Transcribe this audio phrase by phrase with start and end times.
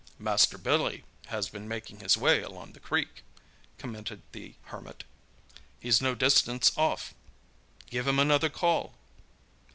[0.17, 3.21] "Master Billy has been making his way along the creek,"
[3.77, 5.03] commented the Hermit.
[5.79, 7.13] "He's no distance off.
[7.87, 8.95] Give him another call."